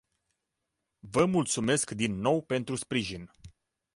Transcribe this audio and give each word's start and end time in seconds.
Vă 0.99 1.25
mulțumesc 1.25 1.91
din 1.91 2.19
nou 2.19 2.41
pentru 2.41 2.75
sprijin. 2.75 3.31